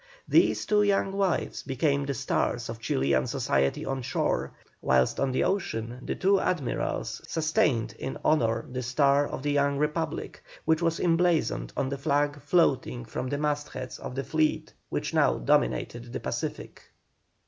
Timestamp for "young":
0.81-1.11, 9.51-9.77